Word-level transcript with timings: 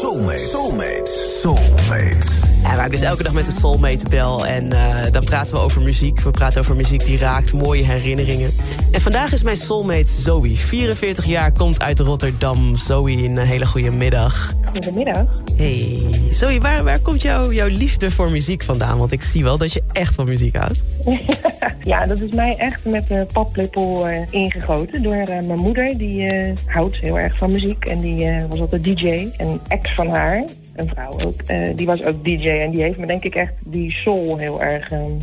Soulmate. 0.00 0.38
Soulmate. 0.38 1.08
Soulmate. 1.42 2.47
Ja, 2.62 2.76
waar 2.76 2.84
ik 2.84 2.90
dus 2.90 3.00
elke 3.00 3.22
dag 3.22 3.32
met 3.32 3.46
een 3.46 3.52
soulmate 3.52 4.08
bel. 4.08 4.46
En 4.46 4.64
uh, 4.64 5.02
dan 5.12 5.24
praten 5.24 5.54
we 5.54 5.60
over 5.60 5.82
muziek. 5.82 6.20
We 6.20 6.30
praten 6.30 6.60
over 6.60 6.76
muziek 6.76 7.04
die 7.04 7.18
raakt, 7.18 7.52
mooie 7.52 7.84
herinneringen. 7.84 8.50
En 8.92 9.00
vandaag 9.00 9.32
is 9.32 9.42
mijn 9.42 9.56
soulmate 9.56 10.12
Zoe. 10.12 10.56
44 10.56 11.24
jaar, 11.24 11.52
komt 11.52 11.80
uit 11.80 11.98
Rotterdam. 11.98 12.76
Zoe, 12.76 13.10
een 13.10 13.38
hele 13.38 13.66
goede 13.66 13.90
middag. 13.90 14.54
Goedemiddag. 14.64 15.42
Hey, 15.56 16.02
Zoe, 16.32 16.60
waar, 16.60 16.84
waar 16.84 16.98
komt 16.98 17.22
jou, 17.22 17.54
jouw 17.54 17.66
liefde 17.66 18.10
voor 18.10 18.30
muziek 18.30 18.62
vandaan? 18.62 18.98
Want 18.98 19.12
ik 19.12 19.22
zie 19.22 19.42
wel 19.42 19.58
dat 19.58 19.72
je 19.72 19.82
echt 19.92 20.14
van 20.14 20.26
muziek 20.26 20.56
houdt. 20.56 20.84
ja, 21.82 22.06
dat 22.06 22.20
is 22.20 22.30
mij 22.30 22.56
echt 22.56 22.84
met 22.84 23.08
de 23.08 23.26
paplepel 23.32 24.08
uh, 24.08 24.20
ingegoten 24.30 25.02
door 25.02 25.16
uh, 25.16 25.26
mijn 25.26 25.60
moeder. 25.60 25.98
Die 25.98 26.32
houdt 26.66 26.96
heel 26.96 27.18
erg 27.18 27.38
van 27.38 27.50
muziek 27.50 27.84
en 27.84 28.00
die 28.00 28.46
was 28.48 28.60
altijd 28.60 28.84
DJ. 28.84 29.28
Een 29.36 29.60
ex 29.68 29.94
van 29.94 30.08
haar, 30.08 30.44
een 30.78 30.88
vrouw 30.88 31.20
ook, 31.20 31.40
die 31.76 31.86
was 31.86 32.02
ook 32.02 32.24
DJ. 32.24 32.48
En 32.48 32.70
die 32.70 32.82
heeft 32.82 32.98
me 32.98 33.06
denk 33.06 33.24
ik 33.24 33.34
echt 33.34 33.52
die 33.60 33.90
soul 33.90 34.36
heel 34.36 34.62
erg 34.62 34.90
um, 34.90 35.18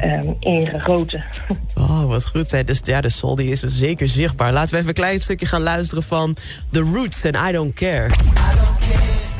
oh. 0.00 0.24
um, 0.24 0.36
ingegoten. 0.40 1.24
oh, 1.74 2.04
wat 2.04 2.26
goed. 2.26 2.50
Hè? 2.50 2.64
Dus 2.64 2.80
ja, 2.82 3.00
de 3.00 3.08
soul 3.08 3.34
die 3.34 3.50
is 3.50 3.60
zeker 3.60 4.08
zichtbaar. 4.08 4.52
Laten 4.52 4.70
we 4.70 4.76
even 4.76 4.88
een 4.88 4.94
klein 4.94 5.18
stukje 5.18 5.46
gaan 5.46 5.62
luisteren 5.62 6.02
van 6.02 6.36
The 6.70 6.80
Roots 6.80 7.24
en 7.24 7.48
I 7.48 7.52
Don't 7.52 7.74
Care. 7.74 8.06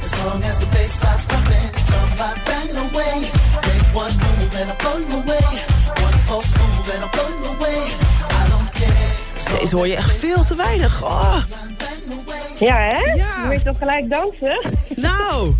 As 0.04 0.14
long 0.24 0.44
as 0.44 0.58
the 0.58 0.66
bass 0.70 0.92
starts 0.92 1.24
pumping, 1.24 1.70
drum 1.84 2.10
line 2.18 2.40
banging 2.44 2.78
away. 2.78 3.20
Make 3.66 3.86
one 3.94 4.14
move 4.24 4.54
and 4.60 4.70
I'm 4.70 5.12
away. 5.22 5.46
One 6.06 6.18
false 6.26 6.56
move 6.58 6.94
and 6.94 7.04
I'm 7.04 7.10
blowing 7.10 7.44
away. 7.56 7.80
I 8.30 8.48
don't 8.50 8.70
care. 8.70 9.58
Deze 9.60 9.76
hoor 9.76 9.86
je 9.86 9.96
echt 9.96 10.12
veel 10.12 10.44
te 10.44 10.54
weinig. 10.54 11.02
Oh. 11.02 11.36
Ja, 12.58 12.76
hè? 12.76 13.12
Ja. 13.14 13.44
Moet 13.44 13.52
je 13.52 13.62
toch 13.62 13.78
gelijk 13.78 14.10
dansen? 14.10 14.70
Nou, 14.96 15.52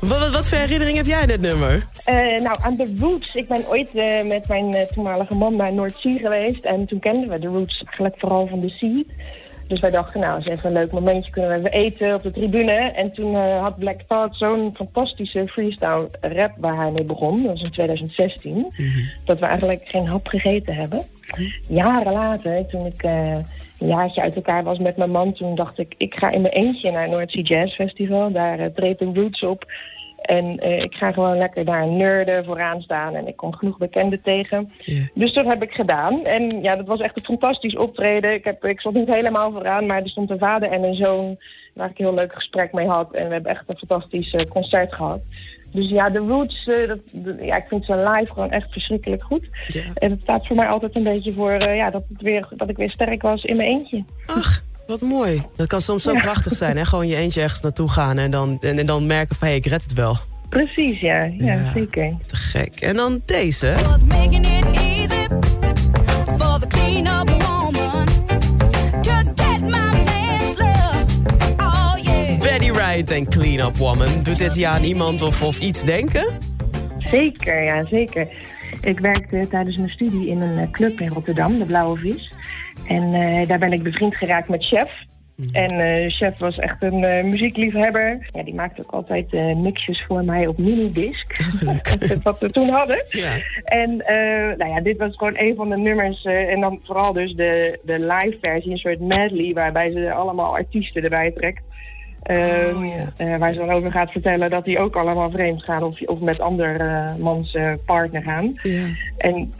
wat, 0.00 0.30
wat 0.30 0.48
voor 0.48 0.58
herinnering 0.58 0.96
heb 0.96 1.06
jij 1.06 1.20
aan 1.20 1.26
dit 1.26 1.40
nummer? 1.40 1.86
Uh, 2.08 2.40
nou, 2.40 2.58
aan 2.60 2.76
The 2.76 2.94
Roots. 3.00 3.34
Ik 3.34 3.48
ben 3.48 3.68
ooit 3.68 3.94
uh, 3.94 4.22
met 4.22 4.48
mijn 4.48 4.74
uh, 4.74 4.80
toenmalige 4.80 5.34
man 5.34 5.56
naar 5.56 5.74
Noordzee 5.74 6.18
geweest. 6.18 6.64
En 6.64 6.86
toen 6.86 6.98
kenden 6.98 7.28
we 7.28 7.38
The 7.38 7.46
Roots 7.46 7.82
eigenlijk 7.82 8.14
vooral 8.18 8.46
van 8.46 8.60
de 8.60 8.68
Sea. 8.68 9.02
Dus 9.66 9.80
wij 9.80 9.90
dachten, 9.90 10.20
nou, 10.20 10.38
is 10.38 10.46
even 10.46 10.66
een 10.66 10.72
leuk 10.72 10.92
momentje, 10.92 11.30
kunnen 11.30 11.50
we 11.50 11.56
even 11.56 11.72
eten 11.72 12.14
op 12.14 12.22
de 12.22 12.30
tribune. 12.30 12.72
En 12.72 13.12
toen 13.12 13.34
had 13.34 13.78
Black 13.78 14.00
Thought 14.08 14.36
zo'n 14.36 14.70
fantastische 14.74 15.46
freestyle 15.46 16.08
rap 16.20 16.52
waar 16.58 16.76
hij 16.76 16.90
mee 16.90 17.04
begon. 17.04 17.42
Dat 17.42 17.50
was 17.50 17.62
in 17.62 17.70
2016. 17.70 18.54
Mm 18.54 18.70
-hmm. 18.76 19.08
Dat 19.24 19.38
we 19.38 19.46
eigenlijk 19.46 19.82
geen 19.84 20.06
hap 20.06 20.26
gegeten 20.26 20.74
hebben. 20.74 21.02
-hmm. 21.26 21.52
Jaren 21.68 22.12
later, 22.12 22.66
toen 22.66 22.86
ik 22.86 23.04
een 23.82 23.88
jaartje 23.88 24.20
uit 24.20 24.34
elkaar 24.34 24.64
was 24.64 24.78
met 24.78 24.96
mijn 24.96 25.10
man... 25.10 25.32
toen 25.32 25.54
dacht 25.54 25.78
ik, 25.78 25.94
ik 25.96 26.14
ga 26.14 26.30
in 26.30 26.40
mijn 26.40 26.54
eentje 26.54 26.90
naar 26.90 27.08
Noordzee 27.08 27.42
Jazz 27.42 27.74
Festival. 27.74 28.32
Daar 28.32 28.60
uh, 28.60 28.66
treedt 28.66 28.98
de 28.98 29.10
Roots 29.14 29.42
op. 29.42 29.64
En 30.22 30.66
uh, 30.66 30.82
ik 30.82 30.94
ga 30.94 31.12
gewoon 31.12 31.38
lekker 31.38 31.64
daar 31.64 31.86
nerden 31.86 32.44
vooraan 32.44 32.80
staan. 32.80 33.14
En 33.14 33.26
ik 33.26 33.36
kom 33.36 33.54
genoeg 33.54 33.78
bekenden 33.78 34.22
tegen. 34.22 34.72
Yeah. 34.78 35.06
Dus 35.14 35.32
dat 35.32 35.46
heb 35.46 35.62
ik 35.62 35.70
gedaan. 35.70 36.22
En 36.22 36.62
ja, 36.62 36.76
dat 36.76 36.86
was 36.86 37.00
echt 37.00 37.16
een 37.16 37.24
fantastisch 37.24 37.76
optreden. 37.76 38.34
Ik, 38.34 38.44
heb, 38.44 38.64
ik 38.64 38.80
stond 38.80 38.96
niet 38.96 39.14
helemaal 39.14 39.52
vooraan, 39.52 39.86
maar 39.86 40.02
er 40.02 40.08
stond 40.08 40.30
een 40.30 40.38
vader 40.38 40.70
en 40.70 40.82
een 40.82 40.94
zoon... 40.94 41.36
waar 41.74 41.90
ik 41.90 41.98
een 41.98 42.04
heel 42.04 42.14
leuk 42.14 42.34
gesprek 42.34 42.72
mee 42.72 42.86
had. 42.86 43.12
En 43.12 43.26
we 43.26 43.32
hebben 43.32 43.50
echt 43.50 43.64
een 43.66 43.86
fantastisch 43.86 44.32
uh, 44.32 44.44
concert 44.44 44.94
gehad. 44.94 45.20
Dus 45.72 45.88
ja, 45.88 46.10
de 46.10 46.18
Roots, 46.18 46.66
uh, 46.66 46.88
dat, 46.88 46.98
de, 47.12 47.36
ja, 47.40 47.56
ik 47.56 47.68
vind 47.68 47.84
ze 47.84 47.96
live 47.96 48.32
gewoon 48.32 48.50
echt 48.50 48.72
verschrikkelijk 48.72 49.22
goed. 49.22 49.48
Yeah. 49.66 49.86
En 49.94 50.10
het 50.10 50.20
staat 50.20 50.46
voor 50.46 50.56
mij 50.56 50.66
altijd 50.66 50.96
een 50.96 51.02
beetje 51.02 51.32
voor 51.32 51.52
ja, 51.52 51.90
dat, 51.90 52.04
het 52.08 52.20
weer, 52.20 52.48
dat 52.56 52.68
ik 52.68 52.76
weer 52.76 52.90
sterk 52.90 53.22
was 53.22 53.44
in 53.44 53.56
mijn 53.56 53.68
eentje. 53.68 54.04
Ach. 54.26 54.62
Wat 54.92 55.00
mooi. 55.00 55.42
Dat 55.56 55.66
kan 55.66 55.80
soms 55.80 56.02
zo 56.02 56.12
ja. 56.12 56.20
krachtig 56.20 56.52
zijn, 56.52 56.76
hè? 56.76 56.84
Gewoon 56.84 57.08
je 57.08 57.16
eentje 57.16 57.40
ergens 57.40 57.60
naartoe 57.60 57.88
gaan 57.88 58.18
en 58.18 58.30
dan, 58.30 58.58
en, 58.60 58.78
en 58.78 58.86
dan 58.86 59.06
merken 59.06 59.36
van, 59.36 59.46
hé, 59.46 59.52
hey, 59.52 59.62
ik 59.62 59.66
red 59.66 59.82
het 59.82 59.92
wel. 59.92 60.16
Precies, 60.48 61.00
ja. 61.00 61.22
Ja, 61.22 61.52
ja. 61.52 61.72
zeker. 61.72 62.16
Te 62.26 62.36
gek. 62.36 62.80
En 62.80 62.96
dan 62.96 63.22
deze. 63.26 63.74
Betty 72.38 72.70
Wright 72.70 73.10
en 73.10 73.28
Clean 73.28 73.66
Up 73.68 73.76
Woman. 73.76 74.22
Doet 74.22 74.38
dit 74.38 74.56
je 74.56 74.66
aan 74.66 74.82
iemand 74.82 75.22
of, 75.22 75.42
of 75.42 75.58
iets 75.58 75.84
denken? 75.84 76.26
Zeker, 76.98 77.62
ja, 77.62 77.84
zeker. 77.84 78.28
Ik 78.80 78.98
werkte 78.98 79.46
tijdens 79.50 79.76
mijn 79.76 79.90
studie 79.90 80.28
in 80.28 80.40
een 80.40 80.70
club 80.70 81.00
in 81.00 81.08
Rotterdam, 81.08 81.58
de 81.58 81.64
Blauwe 81.64 81.98
Vis. 81.98 82.32
En 82.86 83.14
uh, 83.14 83.46
daar 83.46 83.58
ben 83.58 83.72
ik 83.72 83.82
bevriend 83.82 84.16
geraakt 84.16 84.48
met 84.48 84.66
Chef. 84.66 84.90
Mm. 85.36 85.48
En 85.52 85.72
uh, 85.72 86.10
Chef 86.10 86.38
was 86.38 86.58
echt 86.58 86.82
een 86.82 87.02
uh, 87.02 87.22
muziekliefhebber. 87.22 88.28
Ja, 88.32 88.42
die 88.42 88.54
maakte 88.54 88.82
ook 88.82 88.90
altijd 88.90 89.32
mixjes 89.56 90.04
voor 90.06 90.24
mij 90.24 90.46
op 90.46 90.58
minidisc. 90.58 91.40
wat 92.22 92.38
we 92.38 92.50
toen 92.50 92.68
hadden. 92.68 93.04
Ja. 93.08 93.38
En 93.64 93.96
nou 94.58 94.70
ja, 94.70 94.80
dit 94.80 94.98
was 94.98 95.16
gewoon 95.16 95.36
een 95.36 95.54
van 95.56 95.68
de 95.68 95.76
nummers. 95.76 96.24
en 96.24 96.60
dan 96.60 96.80
vooral 96.82 97.12
dus 97.12 97.34
de, 97.34 97.78
de 97.82 97.98
live 97.98 98.36
versie, 98.40 98.70
een 98.70 98.76
soort 98.76 99.00
medley... 99.00 99.52
waarbij 99.52 99.90
ze 99.90 100.12
allemaal 100.12 100.54
artiesten 100.54 101.02
erbij 101.02 101.30
trekt. 101.30 101.62
Uh, 102.30 102.76
oh, 102.76 102.84
yeah. 102.84 103.32
uh, 103.32 103.38
waar 103.38 103.52
ze 103.52 103.58
dan 103.58 103.70
over 103.70 103.90
gaat 103.90 104.10
vertellen 104.10 104.50
dat 104.50 104.64
die 104.64 104.78
ook 104.78 104.96
allemaal 104.96 105.30
vreemd 105.30 105.62
gaan 105.62 105.82
of, 105.82 106.00
of 106.00 106.20
met 106.20 106.40
andermans 106.40 107.54
uh, 107.54 107.72
partner 107.86 108.22
gaan. 108.22 108.58
Yeah. 108.62 108.88
En 109.16 109.52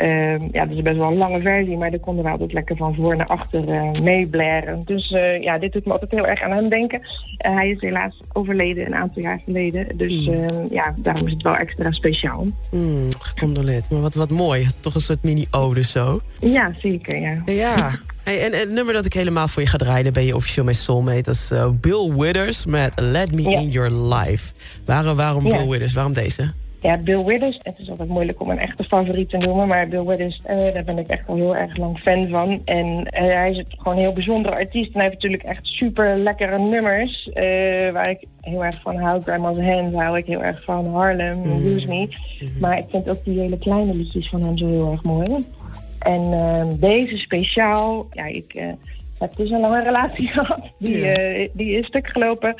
ja, 0.52 0.66
dat 0.66 0.76
is 0.76 0.82
best 0.82 0.96
wel 0.96 1.10
een 1.10 1.16
lange 1.16 1.40
versie, 1.40 1.76
maar 1.76 1.90
daar 1.90 2.00
konden 2.00 2.24
we 2.24 2.30
altijd 2.30 2.52
lekker 2.52 2.76
van 2.76 2.94
voor 2.94 3.16
naar 3.16 3.26
achter 3.26 3.92
meeblaren. 4.02 4.82
Dus 4.84 5.08
ja, 5.40 5.58
dit 5.58 5.72
doet 5.72 5.84
me 5.84 5.92
altijd 5.92 6.10
heel 6.10 6.26
erg 6.26 6.42
aan 6.42 6.50
hem 6.50 6.68
denken. 6.68 7.00
hij 7.36 7.70
is 7.70 7.80
helaas 7.80 8.20
overleden 8.32 8.86
een 8.86 8.94
aantal 8.94 9.22
jaar 9.22 9.40
geleden, 9.44 9.96
dus 9.96 10.26
mm. 10.26 10.66
ja, 10.70 10.94
daarom 10.96 11.26
is 11.26 11.32
het 11.32 11.42
wel 11.42 11.56
extra 11.56 11.90
speciaal. 11.90 12.46
Mm, 12.70 13.10
gecondoleerd, 13.18 13.90
maar 13.90 14.00
wat, 14.00 14.14
wat 14.14 14.30
mooi. 14.30 14.66
Toch 14.80 14.94
een 14.94 15.00
soort 15.00 15.22
mini-ode 15.22 15.84
zo. 15.84 16.20
Ja, 16.40 16.72
zeker, 16.78 17.20
ja. 17.20 17.42
Ja. 17.44 17.90
Hey, 18.24 18.42
en, 18.42 18.52
en, 18.52 18.60
het 18.60 18.70
nummer 18.70 18.94
dat 18.94 19.04
ik 19.04 19.12
helemaal 19.12 19.48
voor 19.48 19.62
je 19.62 19.68
ga 19.68 19.78
draaien... 19.78 20.12
ben 20.12 20.24
je 20.24 20.34
officieel 20.34 20.64
mijn 20.64 20.76
soulmate. 20.76 21.22
Dat 21.22 21.34
is 21.34 21.50
uh, 21.52 21.68
Bill 21.80 22.12
Withers 22.12 22.66
met 22.66 23.00
Let 23.00 23.34
Me 23.34 23.42
ja. 23.42 23.58
In 23.58 23.68
Your 23.68 23.90
Life. 23.90 24.52
Waarom, 24.84 25.16
waarom 25.16 25.46
ja. 25.46 25.56
Bill 25.56 25.68
Withers? 25.68 25.92
Waarom 25.92 26.12
deze? 26.12 26.52
Ja, 26.80 26.96
Bill 26.96 27.24
Withers. 27.24 27.58
Het 27.62 27.78
is 27.78 27.90
altijd 27.90 28.08
moeilijk 28.08 28.40
om 28.40 28.50
een 28.50 28.58
echte 28.58 28.84
favoriet 28.84 29.28
te 29.28 29.36
noemen. 29.36 29.68
Maar 29.68 29.88
Bill 29.88 30.04
Withers, 30.04 30.40
uh, 30.50 30.74
daar 30.74 30.84
ben 30.84 30.98
ik 30.98 31.06
echt 31.06 31.28
al 31.28 31.36
heel 31.36 31.56
erg 31.56 31.76
lang 31.76 31.98
fan 31.98 32.28
van. 32.28 32.62
En 32.64 32.86
uh, 32.86 33.04
hij 33.10 33.50
is 33.50 33.64
gewoon 33.68 33.96
een 33.96 34.02
heel 34.02 34.12
bijzondere 34.12 34.54
artiest. 34.54 34.92
En 34.92 35.00
hij 35.00 35.08
heeft 35.08 35.22
natuurlijk 35.22 35.42
echt 35.42 35.66
super 35.66 36.18
lekkere 36.18 36.58
nummers. 36.58 37.30
waar 37.92 38.10
ik 38.10 38.24
heel 38.40 38.64
erg 38.64 38.80
van 38.82 38.96
hou. 38.96 39.22
Grandma's 39.22 39.56
Hands 39.56 39.94
hou 39.94 40.18
ik 40.18 40.26
heel 40.26 40.42
erg 40.42 40.64
van. 40.64 40.86
Harlem, 40.86 41.38
mm. 41.38 41.44
Lose 41.44 41.86
Me. 41.86 42.00
Mm 42.00 42.08
-hmm. 42.38 42.60
Maar 42.60 42.78
ik 42.78 42.86
vind 42.90 43.08
ook 43.08 43.24
die 43.24 43.40
hele 43.40 43.58
kleine 43.58 43.94
liedjes 43.94 44.28
van 44.28 44.42
hem 44.42 44.58
zo 44.58 44.66
heel 44.66 44.90
erg 44.90 45.02
mooi. 45.02 45.46
En 46.02 46.22
uh, 46.22 46.64
deze 46.76 47.16
speciaal, 47.16 48.06
ja, 48.12 48.24
ik 48.24 48.54
uh, 48.54 48.72
heb 49.18 49.36
dus 49.36 49.50
een 49.50 49.60
lange 49.60 49.82
relatie 49.82 50.28
gehad. 50.38 50.60
Die, 50.78 50.96
uh, 50.96 51.48
die 51.52 51.78
is 51.78 51.86
stuk 51.86 52.08
gelopen. 52.08 52.54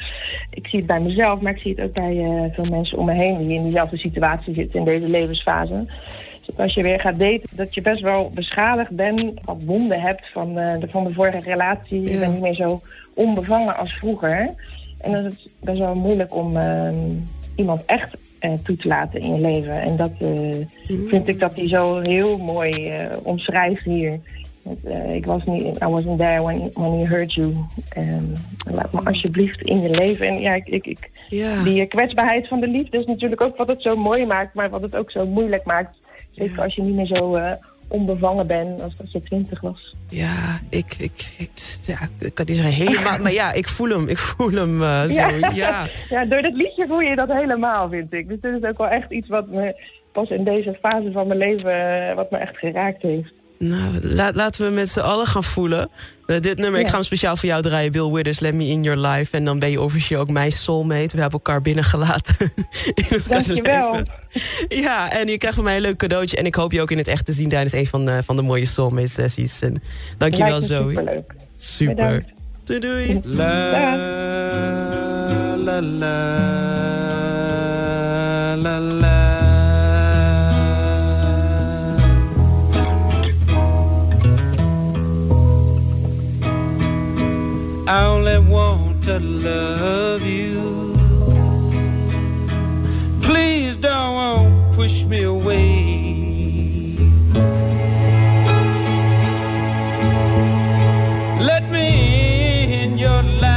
Ik 0.50 0.66
zie 0.66 0.78
het 0.78 0.88
bij 0.88 1.00
mezelf, 1.00 1.40
maar 1.40 1.52
ik 1.52 1.60
zie 1.60 1.74
het 1.74 1.84
ook 1.84 1.92
bij 1.92 2.50
veel 2.54 2.64
mensen 2.64 2.98
om 2.98 3.04
me 3.04 3.12
heen... 3.12 3.38
die 3.38 3.56
in 3.56 3.62
diezelfde 3.62 3.98
situatie 3.98 4.54
zitten 4.54 4.78
in 4.78 4.84
deze 4.84 5.08
levensfase. 5.08 5.82
Dus 6.46 6.56
als 6.56 6.74
je 6.74 6.82
weer 6.82 7.00
gaat 7.00 7.18
daten, 7.18 7.48
dat 7.56 7.74
je 7.74 7.82
best 7.82 8.00
wel 8.00 8.30
beschadigd 8.34 8.96
bent... 8.96 9.40
wat 9.44 9.62
wonden 9.64 10.00
hebt 10.00 10.28
van 10.32 10.54
de, 10.54 10.86
van 10.90 11.04
de 11.04 11.12
vorige 11.14 11.50
relatie. 11.50 12.00
Ja. 12.00 12.10
Je 12.10 12.18
bent 12.18 12.32
niet 12.32 12.42
meer 12.42 12.54
zo 12.54 12.80
onbevangen 13.14 13.76
als 13.76 13.92
vroeger. 13.92 14.54
En 15.00 15.12
dan 15.12 15.24
is 15.24 15.42
het 15.42 15.52
best 15.60 15.78
wel 15.78 15.94
moeilijk 15.94 16.34
om 16.34 16.56
ehm, 16.56 16.96
iemand 17.56 17.84
echt 17.84 18.16
toe 18.62 18.76
te 18.76 18.88
laten 18.88 19.20
in 19.20 19.34
je 19.34 19.40
leven. 19.40 19.80
En 19.80 19.96
dat 19.96 20.12
uh, 20.22 20.28
mm. 20.28 21.08
vind 21.08 21.28
ik 21.28 21.38
dat 21.38 21.54
hij 21.54 21.68
zo 21.68 22.00
heel 22.00 22.38
mooi 22.38 23.00
uh, 23.00 23.06
omschrijft 23.22 23.84
hier. 23.84 24.20
ik 25.12 25.26
was 25.26 25.44
niet, 25.44 25.82
I 25.82 25.86
wasn't 25.86 26.18
there 26.18 26.42
when, 26.42 26.70
when 26.74 26.98
he 26.98 27.06
hurt 27.06 27.32
you. 27.32 27.54
Um, 27.96 28.32
laat 28.74 28.92
me 28.92 29.00
alsjeblieft 29.04 29.62
in 29.62 29.80
je 29.80 29.90
leven. 29.90 30.26
En 30.26 30.40
ja, 30.40 30.54
ik, 30.54 30.66
ik, 30.66 30.86
ik 30.86 31.10
yeah. 31.28 31.64
die 31.64 31.86
kwetsbaarheid 31.86 32.48
van 32.48 32.60
de 32.60 32.68
liefde 32.68 32.98
is 32.98 33.06
natuurlijk 33.06 33.40
ook 33.40 33.56
wat 33.56 33.68
het 33.68 33.82
zo 33.82 33.96
mooi 33.96 34.26
maakt, 34.26 34.54
maar 34.54 34.70
wat 34.70 34.82
het 34.82 34.96
ook 34.96 35.10
zo 35.10 35.26
moeilijk 35.26 35.64
maakt. 35.64 35.96
Zeker 36.30 36.52
yeah. 36.52 36.64
als 36.64 36.74
je 36.74 36.82
niet 36.82 36.94
meer 36.94 37.06
zo 37.06 37.38
onbevangen 37.88 38.46
ben 38.46 38.80
als 38.80 38.96
dat 38.96 39.12
je 39.12 39.22
twintig 39.22 39.60
was. 39.60 39.94
Ja, 40.08 40.60
ik, 40.68 40.94
ik, 40.98 41.34
ik, 41.38 41.50
ja, 41.86 41.98
ik 42.18 42.34
kan 42.34 42.46
niet 42.46 42.56
zeggen 42.56 42.86
helemaal, 42.86 43.18
maar 43.18 43.32
ja, 43.32 43.52
ik 43.52 43.68
voel 43.68 43.88
hem, 43.88 44.08
ik 44.08 44.18
voel 44.18 44.50
hem 44.50 44.82
uh, 44.82 45.02
zo, 45.02 45.22
ja. 45.54 45.88
ja. 46.08 46.24
door 46.24 46.42
dit 46.42 46.54
liedje 46.54 46.86
voel 46.86 47.00
je 47.00 47.16
dat 47.16 47.32
helemaal, 47.32 47.88
vind 47.88 48.12
ik. 48.12 48.28
Dus 48.28 48.40
dit 48.40 48.62
is 48.62 48.68
ook 48.68 48.78
wel 48.78 48.88
echt 48.88 49.10
iets 49.10 49.28
wat 49.28 49.48
me 49.48 49.80
pas 50.12 50.28
in 50.30 50.44
deze 50.44 50.78
fase 50.80 51.12
van 51.12 51.26
mijn 51.26 51.38
leven, 51.38 52.16
wat 52.16 52.30
me 52.30 52.38
echt 52.38 52.56
geraakt 52.56 53.02
heeft. 53.02 53.32
Nou, 53.62 54.08
laten 54.34 54.66
we 54.66 54.70
met 54.72 54.88
z'n 54.88 55.00
allen 55.00 55.26
gaan 55.26 55.44
voelen. 55.44 55.90
Uh, 56.26 56.40
dit 56.40 56.58
nummer, 56.58 56.80
ik 56.80 56.86
ga 56.86 56.92
hem 56.92 57.02
speciaal 57.02 57.36
voor 57.36 57.48
jou 57.48 57.62
draaien. 57.62 57.92
Bill 57.92 58.10
Withers, 58.10 58.40
Let 58.40 58.54
Me 58.54 58.64
In 58.64 58.82
Your 58.82 59.06
Life. 59.06 59.36
En 59.36 59.44
dan 59.44 59.58
ben 59.58 59.70
je 59.70 59.80
officieel 59.80 60.20
ook 60.20 60.30
mijn 60.30 60.52
soulmate. 60.52 61.16
We 61.16 61.20
hebben 61.20 61.30
elkaar 61.30 61.60
binnengelaten. 61.60 62.52
Dankjewel. 63.28 64.02
Ja, 64.68 65.12
en 65.12 65.28
je 65.28 65.38
krijgt 65.38 65.56
van 65.56 65.64
mij 65.64 65.76
een 65.76 65.82
leuk 65.82 65.96
cadeautje. 65.96 66.36
En 66.36 66.46
ik 66.46 66.54
hoop 66.54 66.72
je 66.72 66.80
ook 66.80 66.90
in 66.90 66.98
het 66.98 67.08
echt 67.08 67.24
te 67.24 67.32
zien 67.32 67.48
tijdens 67.48 67.72
een 67.72 67.86
van 67.86 68.04
de, 68.04 68.22
van 68.24 68.36
de 68.36 68.42
mooie 68.42 68.64
soulmate 68.64 69.08
sessies. 69.08 69.62
En 69.62 69.82
dankjewel 70.18 70.60
Zoe. 70.60 70.92
Superleuk. 70.92 71.34
Super. 71.56 71.94
Bedankt. 71.94 72.32
Doei 72.64 72.80
doei. 72.80 73.20
La, 73.24 73.96
la, 75.56 75.82
la, 75.82 77.01
to 89.02 89.18
love 89.18 90.22
you. 90.22 90.94
Please 93.20 93.76
don't 93.76 94.72
push 94.72 95.04
me 95.06 95.24
away. 95.24 96.96
Let 101.40 101.68
me 101.68 102.82
in 102.82 102.96
your 102.96 103.22
life. 103.24 103.52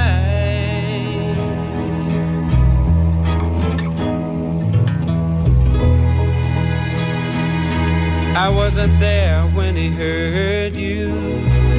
I 8.36 8.50
wasn't 8.50 9.00
there 9.00 9.44
when 9.50 9.76
he 9.76 9.90
hurt 9.90 10.74
you. 10.74 11.75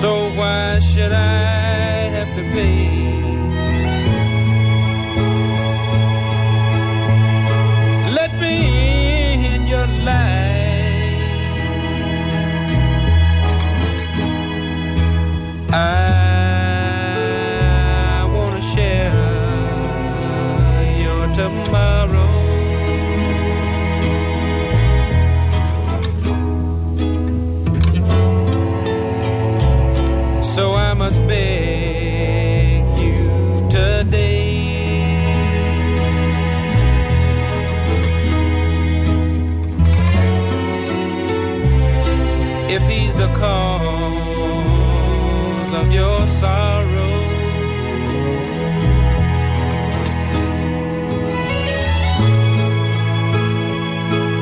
So 0.00 0.28
why 0.34 0.78
should 0.80 1.10
I 1.10 2.10
have 2.12 2.28
to 2.36 2.42
pay? 2.52 3.05
If 42.78 42.84
he's 42.90 43.14
the 43.14 43.28
cause 43.28 43.72
of 45.72 45.90
your 45.90 46.26
sorrow, 46.26 47.14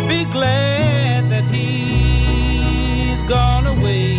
be 0.09 0.25
glad 0.33 1.31
that 1.31 1.45
he's 1.45 3.23
gone 3.29 3.67
away. 3.69 4.19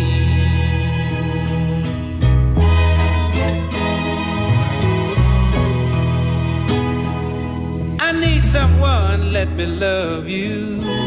I 8.00 8.12
need 8.12 8.42
someone, 8.44 9.32
let 9.34 9.50
me 9.50 9.66
love 9.66 10.26
you. 10.26 11.05